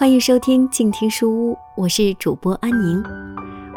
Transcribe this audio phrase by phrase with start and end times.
[0.00, 3.04] 欢迎收听静听书屋，我是主播安宁。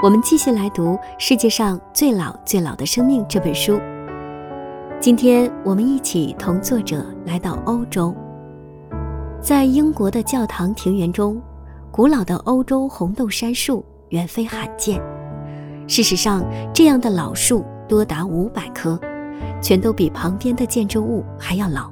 [0.02, 3.78] 我们继续来读《世界上最老最老的生命》这本书。
[5.02, 8.16] 今天我们一起同作者来到欧洲，
[9.42, 11.42] 在英国的教堂庭园中，
[11.92, 15.02] 古老的欧洲红豆杉树远非罕见。
[15.90, 16.42] 事实上，
[16.74, 18.98] 这样的老树多达五百棵，
[19.62, 21.92] 全都比旁边的建筑物还要老。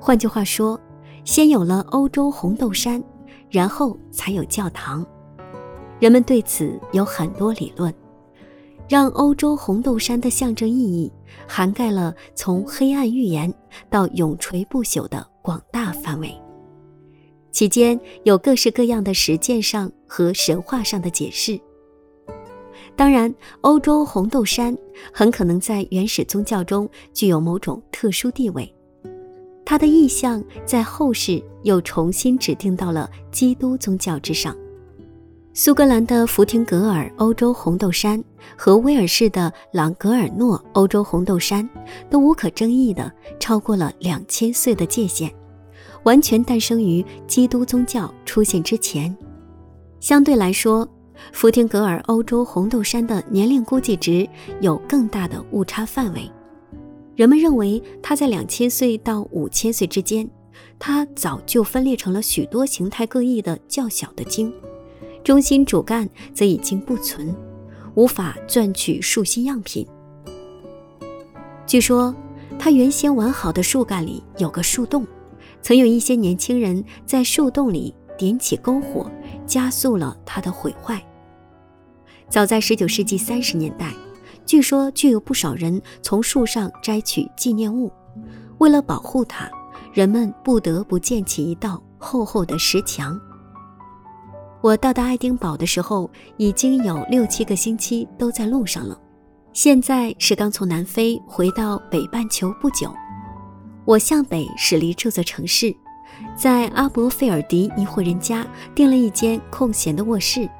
[0.00, 0.80] 换句话说，
[1.26, 3.04] 先有了欧洲红豆杉，
[3.50, 5.04] 然后才有教堂。
[5.98, 7.92] 人们对此有很多理论，
[8.88, 11.12] 让欧洲红豆杉的象征意义
[11.46, 13.52] 涵盖了从黑暗预言
[13.90, 16.34] 到永垂不朽的广大范围，
[17.50, 21.60] 其间有各式各样的实践上和神话上的解释。
[22.96, 24.76] 当然，欧洲红豆杉
[25.12, 28.74] 很可能在原始宗教中具有某种特殊地位。
[29.70, 34.52] 它的意象在后世又重新指定到了基督宗教之上。
[35.54, 38.20] 苏格兰的福廷格尔欧洲红豆杉
[38.58, 41.70] 和威尔士的朗格尔诺欧洲红豆杉
[42.10, 45.32] 都无可争议地超过了两千岁的界限，
[46.02, 49.16] 完全诞生于基督宗教出现之前。
[50.00, 50.84] 相对来说，
[51.32, 54.28] 福廷格尔欧洲红豆杉的年龄估计值
[54.60, 56.28] 有更大的误差范围。
[57.20, 60.26] 人们认为它在两千岁到五千岁之间，
[60.78, 64.50] 它早就分裂成了许多形态各异的较小的茎，
[65.22, 67.36] 中心主干则已经不存，
[67.94, 69.86] 无法钻取树心样品。
[71.66, 72.16] 据说，
[72.58, 75.06] 它原先完好的树干里有个树洞，
[75.60, 79.10] 曾有一些年轻人在树洞里点起篝火，
[79.46, 80.98] 加速了它的毁坏。
[82.30, 83.92] 早在十九世纪三十年代。
[84.50, 87.88] 据说，就有不少人从树上摘取纪念物。
[88.58, 89.48] 为了保护它，
[89.92, 93.16] 人们不得不建起一道厚厚的石墙。
[94.60, 99.00] 我到达爱丁堡的时候，已经有六七个星期都在路上了。
[99.52, 102.92] 现在是刚从南非回到北半球不久。
[103.84, 105.72] 我向北驶离这座城市，
[106.34, 108.44] 在阿伯费尔迪一户人家
[108.74, 110.50] 订了一间空闲的卧室。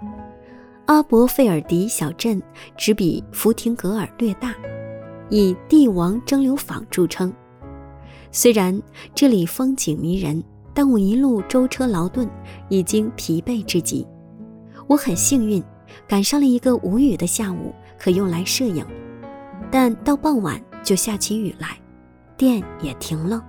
[0.90, 2.42] 阿伯费尔迪小镇
[2.76, 4.52] 只比福廷格尔略大，
[5.28, 7.32] 以帝王蒸馏坊著称。
[8.32, 8.82] 虽然
[9.14, 10.42] 这里风景迷人，
[10.74, 12.28] 但我一路舟车劳顿，
[12.68, 14.04] 已经疲惫至极。
[14.88, 15.62] 我很幸运，
[16.08, 18.84] 赶上了一个无雨的下午，可用来摄影。
[19.70, 21.78] 但到傍晚就下起雨来，
[22.36, 23.40] 电也停了。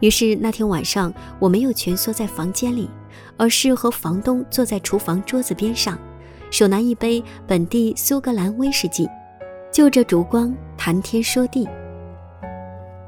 [0.00, 2.90] 于是那天晚上，我没有蜷缩在房间里，
[3.38, 5.98] 而是和房东坐在厨房桌子边上。
[6.54, 9.10] 手拿一杯本地苏格兰威士忌，
[9.72, 11.66] 就着烛光谈天说地。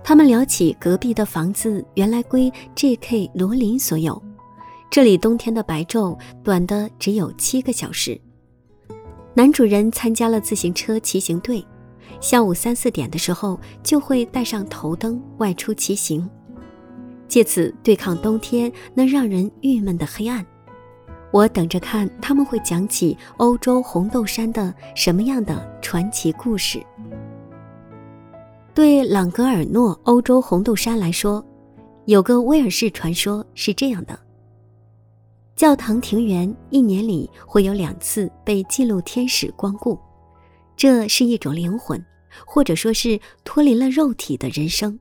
[0.03, 3.31] 他们聊起隔壁的房子原来归 J.K.
[3.33, 4.21] 罗琳所有，
[4.91, 8.21] 这里冬天的白昼短的只有七个小时。
[9.33, 11.65] 男主人参加了自行车骑行队，
[12.21, 16.29] 下午三四点的时候就会带上头灯外出骑行，
[17.29, 20.45] 借此对抗冬天那让人郁闷的黑暗。
[21.37, 26.83] 我等着看他们会讲起欧洲红豆杉的什么样的传奇故事。
[28.73, 31.45] 对朗格尔诺欧洲红豆杉来说，
[32.07, 34.19] 有个威尔士传说是这样的：
[35.55, 39.99] 教堂庭园一年里会有两次被记录天使光顾，
[40.75, 42.03] 这是一种灵魂，
[42.47, 44.99] 或者说是脱离了肉体的人生，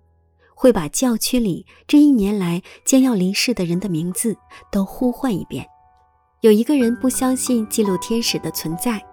[0.53, 4.35] 会把教区里这一年来将要离世的人的名字
[4.69, 5.65] 都呼唤一遍。
[6.45, 9.03] 有一个人不相信记录天使的存在，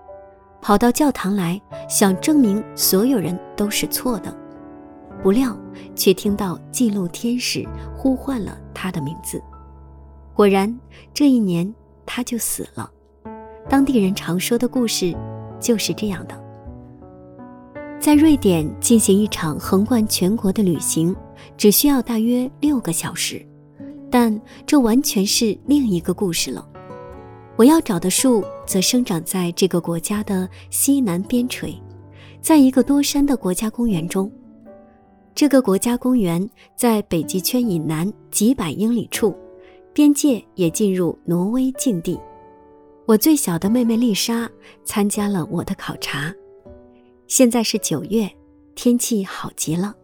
[0.60, 4.36] 跑到教堂来，想证明所有人都是错的，
[5.22, 5.56] 不料
[5.94, 7.66] 却听到记录天使
[7.96, 9.42] 呼唤了他的名字。
[10.34, 10.78] 果然，
[11.14, 12.90] 这一年他就死了。
[13.66, 15.16] 当地人常说的故事
[15.58, 16.38] 就是这样的。
[17.98, 21.16] 在瑞典进行一场横贯全国的旅行，
[21.56, 23.42] 只需要大约六个小时，
[24.10, 26.68] 但这完全是另一个故事了。
[27.56, 31.74] 我要找的树则生长在这个国家的西南边陲，
[32.40, 34.30] 在一个多山的国家公园中。
[35.34, 39.36] 这个国家公园在北极圈以南几百英里处，
[39.92, 42.18] 边界也进入挪威境地。
[43.06, 44.50] 我最小的妹妹丽莎
[44.84, 46.34] 参加了我的考察。
[47.26, 48.30] 现在是九月，
[48.74, 49.94] 天气好极了。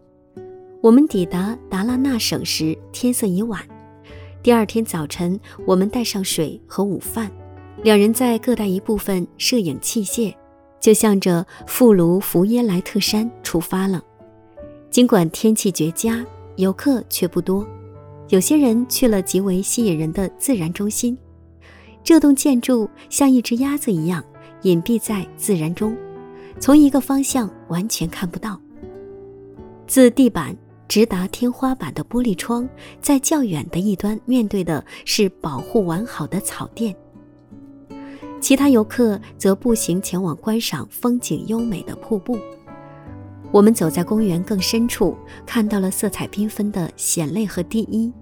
[0.82, 3.60] 我们抵达达拉纳省时，天色已晚。
[4.48, 7.30] 第二天早晨，我们带上水和午饭，
[7.82, 10.34] 两人在各带一部分摄影器械，
[10.80, 14.02] 就向着富卢福耶莱特山出发了。
[14.88, 16.24] 尽管天气绝佳，
[16.56, 17.68] 游客却不多。
[18.30, 21.18] 有些人去了极为吸引人的自然中心，
[22.02, 24.24] 这栋建筑像一只鸭子一样
[24.62, 25.94] 隐蔽在自然中，
[26.58, 28.58] 从一个方向完全看不到。
[29.86, 30.56] 自地板
[30.88, 32.67] 直达天花板的玻璃窗，
[33.00, 36.96] 在较远的一端面对的是保护完好的草甸。
[38.40, 42.38] 其他游客则步行前往观赏风景优美的瀑布。
[43.50, 48.12] 我们走在公园更深处，看到了色彩缤纷的藓类和第一，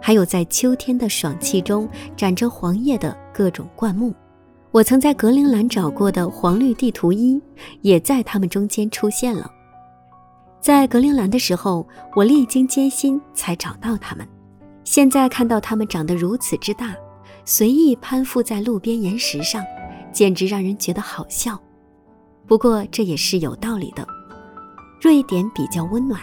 [0.00, 4.14] 还有在秋天的爽气中展着黄叶的各种灌木。
[4.70, 7.40] 我曾在格陵兰找过的黄绿地图一，
[7.80, 9.50] 也在它们中间出现了。
[10.66, 11.86] 在格陵兰的时候，
[12.16, 14.26] 我历经艰辛才找到它们，
[14.82, 16.92] 现在看到它们长得如此之大，
[17.44, 19.64] 随意攀附在路边岩石上，
[20.12, 21.56] 简直让人觉得好笑。
[22.48, 24.04] 不过这也是有道理的。
[25.00, 26.20] 瑞典比较温暖，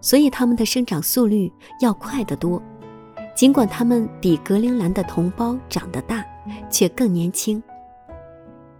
[0.00, 2.62] 所以它们的生长速率要快得多。
[3.34, 6.24] 尽管它们比格陵兰的同胞长得大，
[6.70, 7.60] 却更年轻。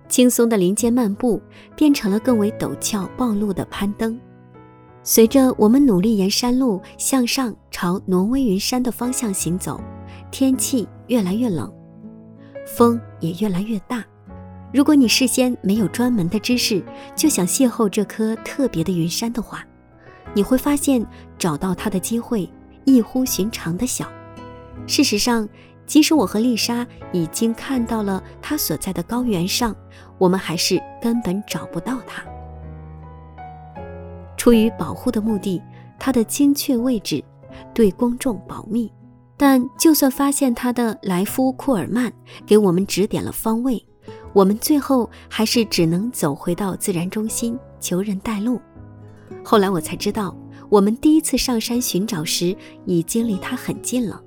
[0.08, 1.42] 轻松的林间漫步
[1.74, 4.16] 变成了更为陡峭暴露的攀登。
[5.02, 9.80] 随着我们努力沿山路向上朝挪威云山的方向行走，
[10.30, 11.72] 天气越来越冷，
[12.66, 14.04] 风也越来越大。
[14.72, 16.84] 如果你事先没有专门的知识，
[17.16, 19.64] 就想邂逅这颗特别的云山的话，
[20.34, 21.04] 你会发现
[21.38, 22.48] 找到它的机会
[22.84, 24.06] 异乎寻常的小。
[24.86, 25.48] 事实上，
[25.86, 29.74] 即使我和丽莎已经看到了它所在的高原上，
[30.18, 32.22] 我们还是根本找不到它。
[34.40, 35.60] 出于保护的目的，
[35.98, 37.22] 它的精确位置
[37.74, 38.90] 对公众保密。
[39.36, 42.10] 但就算发现它的莱夫库尔曼
[42.46, 43.86] 给我们指点了方位。
[44.32, 48.58] 我们最后还是只能走回到自然中心求人带路。
[49.44, 50.34] 后来我才知道，
[50.70, 52.56] 我们第一次上山寻找时
[52.86, 54.18] 已经离它很近了，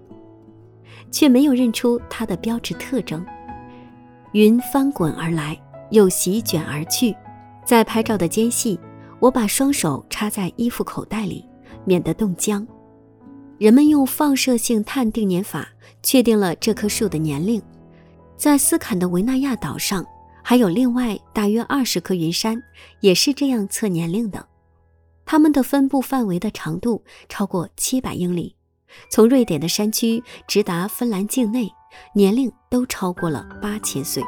[1.10, 3.26] 却没有认出它的标志特征。
[4.34, 7.16] 云翻滚而来，又席卷而去。
[7.66, 8.80] 在拍照的间隙，
[9.24, 11.48] 我把双手插在衣服口袋里，
[11.86, 12.68] 免得冻僵。
[13.58, 15.66] 人们用放射性碳定年法
[16.02, 17.62] 确定了这棵树的年龄。
[18.36, 20.06] 在斯坎的维纳亚岛上，
[20.44, 22.62] 还有另外大约二十棵云杉，
[23.00, 24.46] 也是这样测年龄的。
[25.24, 28.58] 它们的分布范围的长度超过七百英里，
[29.10, 31.72] 从瑞典的山区直达芬兰境内，
[32.14, 34.22] 年龄都超过了八千岁。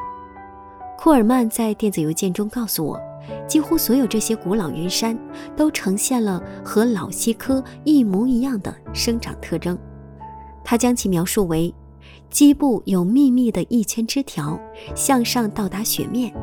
[0.98, 3.00] 库尔曼在电子邮件中告诉我，
[3.48, 5.18] 几乎所有这些古老云杉
[5.56, 9.78] 都呈现了和老西科一模一样的生长特征。
[10.64, 11.74] 他将其描述为。
[12.30, 14.60] 基部有密密的一圈枝条，
[14.94, 16.34] 向上到达雪面，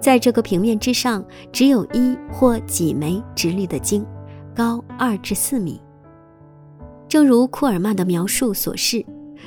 [0.00, 4.06] 在这个平面之上，只有一或几枚直立的茎，
[4.54, 5.80] 高二至四米。
[7.08, 9.04] 正如库尔曼的描述所示，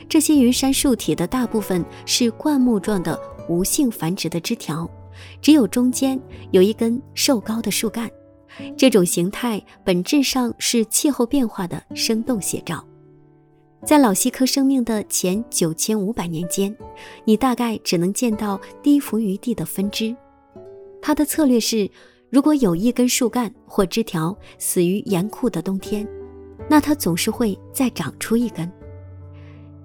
[0.07, 3.17] 这些云杉树体的大部分是灌木状的
[3.51, 4.89] 无性繁殖的枝条，
[5.41, 6.17] 只有中间
[6.51, 8.09] 有一根瘦高的树干。
[8.77, 12.83] 这种形态本质上是气候变化的生动写照。
[13.85, 16.73] 在老西科生命的前九千五百年间，
[17.25, 20.15] 你大概只能见到低伏于地的分支。
[21.01, 21.89] 它的策略是，
[22.29, 26.07] 如果有一根树干或枝条死于严酷的冬天，
[26.69, 28.71] 那它总是会再长出一根。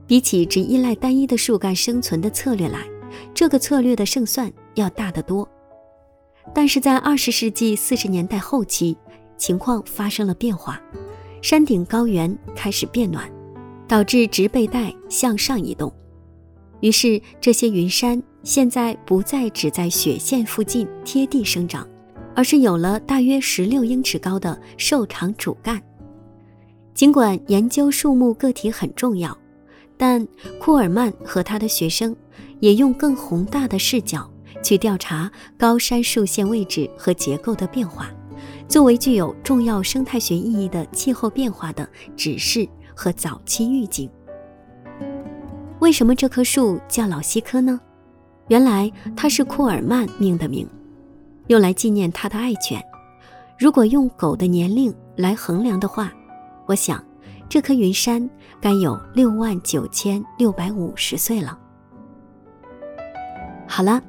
[0.06, 2.86] 比起只依赖单一的树干生存的策略来，
[3.34, 5.48] 这个策略的胜算要大得多。
[6.54, 8.96] 但是在二十世纪四十年代后期，
[9.36, 10.80] 情况发生了变化，
[11.42, 13.30] 山顶高原开始变暖。
[13.88, 15.94] 导致植被带向上移动，
[16.80, 21.88] 于是这些云杉现在不再只在雪线附近贴地生长，
[22.34, 25.80] 而是有了大约十六英尺高的瘦长主干。
[26.94, 29.38] 尽管研究树木个体很重要，
[29.96, 30.26] 但
[30.58, 32.16] 库尔曼和他的学生
[32.60, 34.30] 也用更宏大的视角
[34.62, 38.10] 去调查高山树线位置和结构的变化，
[38.68, 42.68] 作为具有重要生态学意义的气候变化的指示。
[42.98, 44.10] 和早期预警。
[45.80, 47.78] 为什么这棵树叫老西科呢？
[48.48, 50.66] 原来它是库尔曼命的名，
[51.48, 52.82] 用来纪念他的爱犬。
[53.58, 56.10] 如果用狗的年龄来衡量的话，
[56.64, 57.04] 我想
[57.50, 58.26] 这棵云杉
[58.62, 61.58] 该有六万九千六百五十岁了。
[63.76, 64.02] 好了，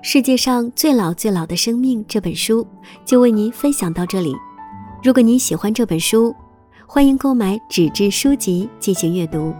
[0.00, 2.66] 世界上最老最老的生命这本书
[3.04, 4.34] 就为您分享到这里。
[5.02, 6.34] 如果您喜欢这本书，
[6.86, 9.54] 欢迎购买纸质书籍进行阅读。